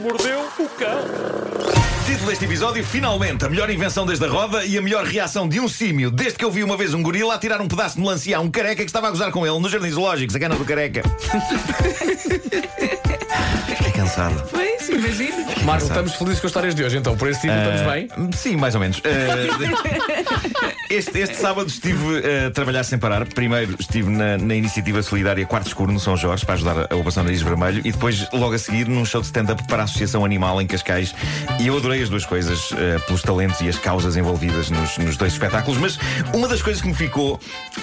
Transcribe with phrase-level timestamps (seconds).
[0.00, 1.04] mordeu o cão.
[2.06, 5.60] Título deste episódio: Finalmente, a melhor invenção desde a roda e a melhor reação de
[5.60, 8.00] um símio desde que eu vi uma vez um gorila a tirar um pedaço de
[8.00, 10.56] melancia a um careca que estava a gozar com ele no Jardim Zoológico, a cana
[10.56, 11.02] do careca.
[14.00, 14.42] Cansado.
[14.50, 15.44] Pois, imagino.
[15.62, 17.14] Marco, estamos felizes com as histórias de hoje, então.
[17.18, 18.08] Por esse título estamos bem.
[18.16, 18.98] Uh, Sim, mais ou menos.
[18.98, 19.02] Uh,
[20.88, 23.26] este, este sábado estive uh, a trabalhar sem parar.
[23.26, 27.24] Primeiro estive na, na iniciativa solidária Quarto Escuro, no São Jorge, para ajudar a Operação
[27.24, 30.62] Nariz Vermelho, e depois, logo a seguir, num show de stand-up para a Associação Animal
[30.62, 31.14] em Cascais.
[31.58, 32.76] E eu adorei as duas coisas, uh,
[33.06, 35.78] pelos talentos e as causas envolvidas nos, nos dois espetáculos.
[35.78, 35.98] Mas
[36.32, 37.38] uma das coisas que me ficou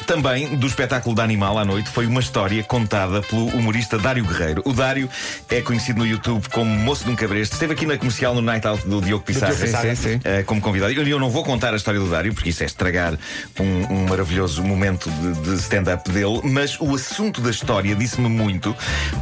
[0.08, 4.64] também do espetáculo da Animal à noite foi uma história contada pelo humorista Dário Guerreiro.
[4.66, 5.08] O Dário
[5.48, 7.54] é conhecido no YouTube como Moço de um Cabresto.
[7.54, 9.54] Esteve aqui na comercial no Night Out do Diogo Pissarra.
[9.54, 9.96] Diogo Pissarra.
[9.96, 10.16] Sim, sim.
[10.18, 10.94] Uh, como convidado.
[10.94, 13.18] Eu, eu não vou contar a história do Dário, porque isso é estragar
[13.60, 18.76] um, um maravilhoso momento de, de stand-up dele, mas o assunto da história disse-me muito,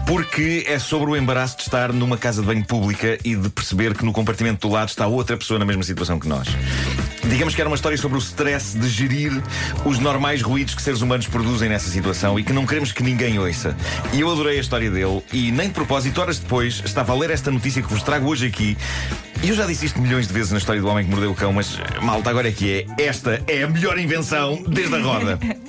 [0.06, 3.94] porque é sobre o embaraço de estar numa casa de banho pública e de perceber
[3.96, 6.48] que no compartimento do lado está outra pessoa na mesma situação que nós.
[7.30, 9.32] Digamos que era uma história sobre o stress de gerir
[9.84, 13.40] os normais ruídos que seres humanos produzem nessa situação e que não queremos que ninguém
[13.40, 13.76] ouça.
[14.14, 17.32] E eu adorei a história dele e, nem de propósito, horas depois, estava a ler
[17.32, 18.78] esta notícia que vos trago hoje aqui.
[19.44, 21.36] E eu já disse isto milhões de vezes na história do homem que mordeu o
[21.36, 23.04] cão, mas malta, agora é que é.
[23.04, 25.40] Esta é a melhor invenção desde a roda.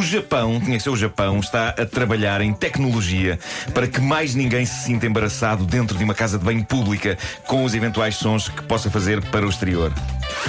[0.00, 3.38] O Japão, tinha que ser o Japão, está a trabalhar em tecnologia
[3.74, 7.64] para que mais ninguém se sinta embaraçado dentro de uma casa de banho pública com
[7.64, 9.92] os eventuais sons que possa fazer para o exterior.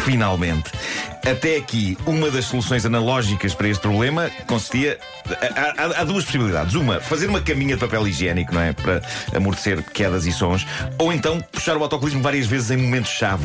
[0.05, 0.71] Finalmente.
[1.29, 4.97] Até aqui, uma das soluções analógicas para este problema consistia.
[5.77, 6.73] Há, há- duas possibilidades.
[6.73, 8.71] Uma, fazer uma caminha de papel higiênico, não é?
[8.71, 9.01] Para
[9.35, 10.65] amortecer quedas e sons.
[10.97, 13.43] Ou então puxar o autocolismo várias vezes em momentos-chave.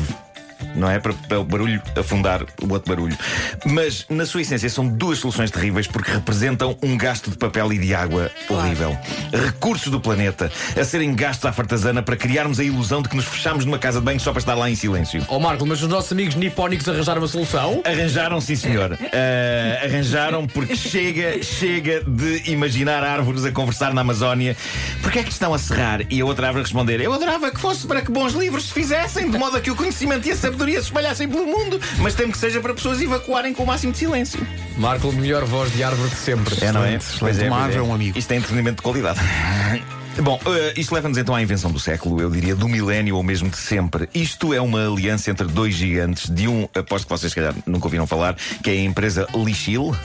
[0.77, 0.99] Não é?
[0.99, 3.17] Para, para o barulho afundar o outro barulho.
[3.65, 7.77] Mas, na sua essência, são duas soluções terríveis porque representam um gasto de papel e
[7.77, 8.97] de água horrível.
[9.31, 13.25] Recursos do planeta a serem gastos à fartazana para criarmos a ilusão de que nos
[13.25, 15.25] fechamos numa casa de banho só para estar lá em silêncio.
[15.27, 17.81] Ó Marco, mas os nossos amigos nipónicos arranjaram uma solução.
[17.83, 18.97] Arranjaram, sim senhor.
[19.01, 24.55] Ah, arranjaram porque chega, chega de imaginar árvores a conversar na Amazónia.
[25.01, 26.01] Porquê é que estão a serrar?
[26.09, 29.29] E a outra árvore responder: Eu adorava que fosse para que bons livros se fizessem,
[29.29, 32.31] de modo a que o conhecimento e a sabedoria se espalhassem pelo mundo, mas temo
[32.31, 34.45] que seja para pessoas evacuarem com o máximo de silêncio.
[34.77, 36.55] Marco, melhor voz de árvore de sempre.
[36.63, 36.95] É, não é?
[36.95, 38.17] Excelente, Pois pois árvore é um amigo.
[38.17, 39.19] Isto é entretenimento de qualidade.
[40.21, 43.49] Bom, eh, isto leva-nos então à invenção do século, eu diria do milénio ou mesmo
[43.49, 44.09] de sempre.
[44.15, 47.85] Isto é uma aliança entre dois gigantes, de um, aposto que vocês, se calhar, nunca
[47.85, 49.95] ouviram falar, que é a empresa Lixil.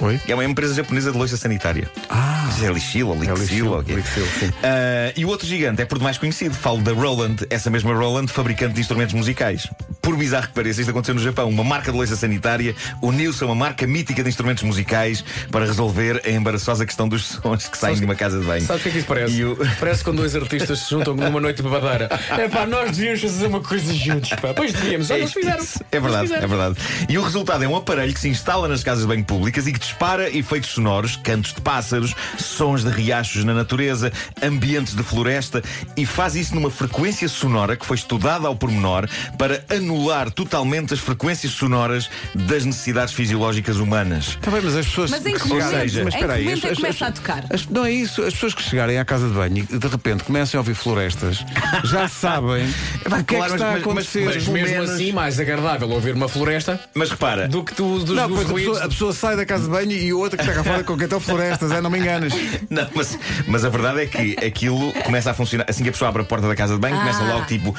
[0.00, 0.20] Oi?
[0.28, 1.90] É uma empresa japonesa de loja sanitária.
[2.08, 2.37] Ah.
[2.56, 4.52] Se é Lixil ou Lixil Lixil.
[4.62, 6.54] Ah, e o outro gigante é por demais conhecido.
[6.54, 9.68] Falo da Roland, essa mesma Roland, fabricante de instrumentos musicais.
[10.02, 11.48] Por bizarro que pareça, isto aconteceu no Japão.
[11.48, 16.22] Uma marca de loja sanitária uniu-se a uma marca mítica de instrumentos musicais para resolver
[16.24, 18.64] a embaraçosa questão dos sons que saem de uma casa de banho.
[18.66, 19.44] Sabe o que é que isso parece?
[19.44, 22.08] O- Parece quando dois artistas se juntam numa noite de babadeira.
[22.38, 24.54] É pá, nós devíamos fazer uma coisa juntos, pá.
[24.54, 25.64] Pois devíamos, olha, eles fizeram.
[25.90, 26.48] É verdade, Eles é fizeram.
[26.48, 26.76] verdade.
[27.08, 29.72] E o resultado é um aparelho que se instala nas casas de banho públicas e
[29.72, 34.12] que dispara efeitos sonoros, cantos de pássaros, sons de riachos na natureza,
[34.42, 35.62] ambientes de floresta
[35.96, 39.08] e faz isso numa frequência sonora que foi estudada ao pormenor
[39.38, 44.28] para anular totalmente as frequências sonoras das necessidades fisiológicas humanas.
[44.28, 45.10] Está bem, mas as pessoas.
[45.10, 45.70] Mas em que que momento?
[45.70, 47.44] seja, mas em espera que aí, momento é as- que começa as- a tocar?
[47.50, 48.22] as- não é isso.
[48.22, 51.44] As pessoas que chegarem à casa de banho e de repente começam a ouvir florestas
[51.84, 52.64] já sabem
[53.06, 54.24] o que é que está mas- a acontecer.
[54.24, 57.98] mas- Mas mesmo menos- assim, mais agradável ouvir uma floresta Mas repara, do que tu,
[58.00, 60.36] dos, Não, dos a pessoa, a pessoa sai da casa de banho e o outro
[60.38, 62.32] que está cá fora com quem estão florestas, é, não me enganas.
[62.70, 65.66] Não, mas, mas a verdade é que aquilo começa a funcionar.
[65.68, 67.34] Assim que a pessoa abre a porta da casa de banho, começa Ah.
[67.34, 67.74] logo tipo.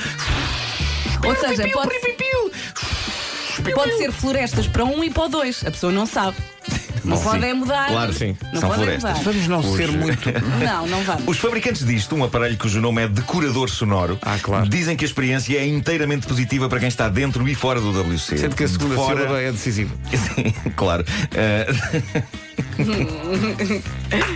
[1.25, 1.95] Ou seja, pode,
[3.73, 5.63] pode ser florestas para um e para o dois.
[5.65, 6.37] A pessoa não sabe.
[7.03, 7.47] Não Bom, pode sim.
[7.49, 7.87] é mudar.
[7.87, 8.37] Claro, sim.
[8.53, 9.09] Não São é florestas.
[9.11, 9.23] mudar.
[9.23, 10.29] Vamos não ser muito.
[10.63, 11.23] Não, não vamos.
[11.27, 14.67] Os fabricantes disto, um aparelho cujo nome é decorador sonoro, Ah, claro.
[14.67, 18.37] dizem que a experiência é inteiramente positiva para quem está dentro e fora do WC.
[18.37, 19.15] Sendo que a segunda Fora...
[19.15, 19.95] sílaba é decisiva.
[20.35, 21.05] Sim, claro.
[21.33, 22.21] Uh,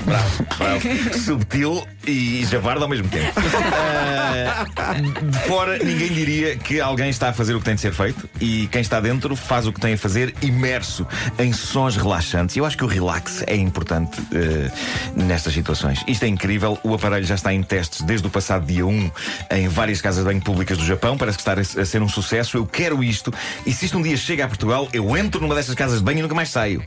[0.05, 1.19] bravo, bravo.
[1.19, 3.33] Subtil e javardo ao mesmo tempo.
[5.23, 8.29] De fora, ninguém diria que alguém está a fazer o que tem de ser feito
[8.39, 11.07] e quem está dentro faz o que tem a fazer imerso
[11.39, 12.55] em sons relaxantes.
[12.55, 16.03] Eu acho que o relax é importante uh, nestas situações.
[16.07, 16.77] Isto é incrível.
[16.83, 19.11] O aparelho já está em testes desde o passado dia 1
[19.51, 21.17] em várias casas de banho públicas do Japão.
[21.17, 22.57] Parece que está a ser um sucesso.
[22.57, 23.33] Eu quero isto.
[23.65, 26.19] E se isto um dia chega a Portugal, eu entro numa dessas casas de banho
[26.19, 26.83] e nunca mais saio.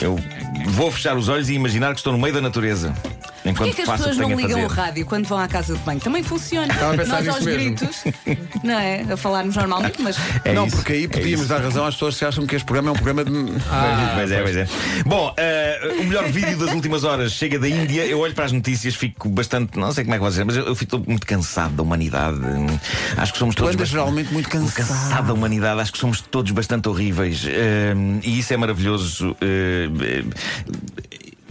[0.00, 0.18] Eu
[0.66, 2.94] vou fechar os olhos e imaginar que estou no meio da natureza.
[3.44, 4.80] Enquanto Porquê que as faço pessoas não tenho a ligam o fazer.
[4.80, 6.00] rádio quando vão à casa de banho?
[6.00, 6.72] Também funciona.
[6.72, 7.60] Estava a pensar Nós nisso aos mesmo.
[7.76, 8.04] gritos,
[8.62, 9.00] não é?
[9.12, 11.48] A falarmos normalmente, mas É não, isso, porque aí é podíamos isso.
[11.48, 13.30] dar razão às pessoas que acham que este programa é um programa de.
[14.14, 14.68] pois é, pois é.
[15.04, 18.06] Bom, eh, o melhor vídeo das últimas horas chega da Índia.
[18.06, 19.76] Eu olho para as notícias, fico bastante.
[19.78, 22.38] Não sei como é que vou dizer, mas eu, eu fico muito cansado da humanidade.
[23.16, 23.74] Acho que somos Tu todos.
[23.74, 24.72] andas bastante- geralmente muito cansado.
[24.88, 27.92] cansado da humanidade, acho que somos todos bastante horríveis eh,
[28.22, 29.36] e isso é maravilhoso.
[29.40, 30.22] eh,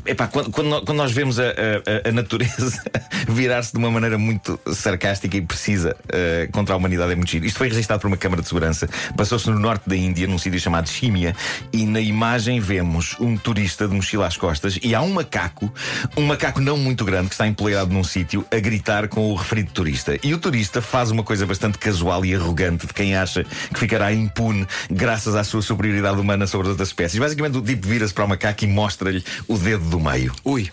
[0.05, 2.81] Epá, quando, quando nó- quando nós vemos a, a- a natureza
[3.29, 7.45] virar-se de uma maneira muito sarcástica e precisa eh, contra a humanidade é muito giro.
[7.45, 10.59] Isto foi registado por uma câmara de segurança, passou-se no norte da Índia, num sítio
[10.59, 11.35] chamado Shimia,
[11.71, 15.71] e na imagem vemos um turista de mochila às costas e há um macaco,
[16.17, 19.71] um macaco não muito grande, que está empoleirado num sítio a gritar com o referido
[19.71, 20.17] turista.
[20.23, 24.11] E o turista faz uma coisa bastante casual e arrogante de quem acha que ficará
[24.11, 27.19] impune graças à sua superioridade humana sobre as outras espécies.
[27.19, 30.33] Basicamente, o tipo vira-se para o macaco e mostra-lhe o dedo do meio.
[30.43, 30.71] Ui.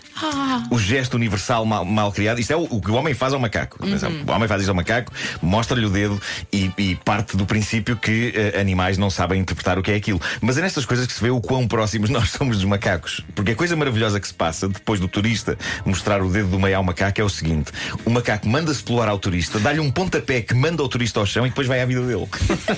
[0.71, 2.39] O gesto universal mal, mal criado.
[2.39, 3.77] Isto é o, o que o homem faz ao macaco.
[3.83, 5.11] Atenção, O homem faz isto ao macaco,
[5.41, 6.19] mostra-lhe o dedo
[6.51, 10.19] e, e parte do princípio que eh, animais não sabem interpretar o que é aquilo.
[10.41, 13.21] Mas é nestas coisas que se vê o quão próximos nós somos dos macacos.
[13.35, 16.77] Porque a coisa maravilhosa que se passa depois do turista mostrar o dedo do meio
[16.77, 17.71] ao macaco é o seguinte:
[18.05, 21.45] o macaco manda-se pular ao turista, dá-lhe um pontapé que manda o turista ao chão
[21.45, 22.27] e depois vai à vida dele.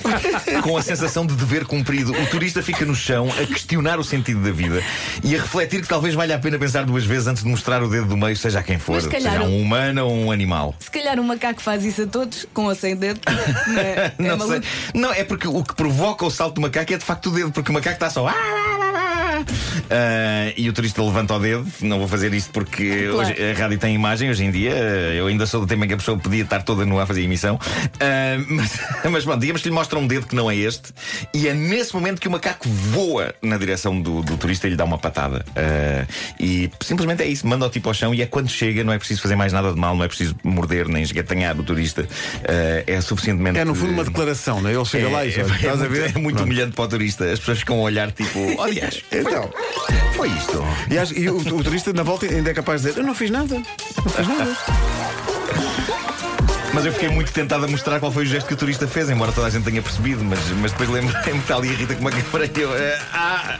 [0.62, 4.42] Com a sensação de dever cumprido, o turista fica no chão a questionar o sentido
[4.42, 4.82] da vida
[5.22, 7.88] e a refletir que talvez valha a pena pensar duas vezes antes de mostrar o
[7.88, 10.74] dedo do meio, seja a quem for, Mas calhar seja um humano ou um animal.
[10.78, 13.20] se calhar o macaco faz isso a todos, com ou sem dedo.
[13.68, 14.62] Não é, é Não, sei.
[14.94, 17.50] não, é porque o que provoca o salto do macaco é de facto o dedo,
[17.52, 18.26] porque o macaco está só.
[19.94, 21.66] Ah, e o turista levanta o dedo.
[21.82, 23.18] Não vou fazer isto porque Claro.
[23.18, 24.30] hoje a rádio tem imagem.
[24.30, 26.62] Hoje em dia, eh, eu ainda sou do tempo em que a pessoa podia estar
[26.62, 27.58] toda nua a fazer emissão.
[28.00, 28.80] Ah, mas,
[29.10, 30.92] mas bom, digamos que lhe mostra um dedo que não é este,
[31.34, 34.76] e é nesse momento que o macaco voa na direção do, do turista e lhe
[34.76, 35.44] dá uma patada.
[35.54, 36.06] Ah,
[36.40, 38.98] e simplesmente é isso, manda o tipo ao chão e é quando chega, não é
[38.98, 42.06] preciso fazer mais nada de mal, não é preciso morder nem esgatanhar o turista.
[42.86, 43.58] É suficientemente.
[43.58, 44.74] É no fundo uma declaração, não é?
[44.74, 46.00] Ele chega lá e É, "Olha, é a muito, ver?
[46.00, 46.42] é muito Pronto.
[46.44, 47.24] humilhante para o turista.
[47.30, 49.50] As pessoas ficam a olhar tipo, oh, aliás, Então,
[50.16, 50.62] foi isto.
[50.90, 53.14] e, acho- e o, o turista na volta ainda é capaz de dizer: Eu não
[53.14, 53.54] fiz nada.
[53.56, 54.56] Não fiz nada.
[56.74, 59.10] Mas eu fiquei muito tentado a mostrar qual foi o gesto que o turista fez,
[59.10, 61.94] embora toda a gente tenha percebido, mas, mas depois lembrei-me que está ali a Rita
[61.94, 62.74] com uma câmara e eu.
[62.74, 63.58] eh, ah,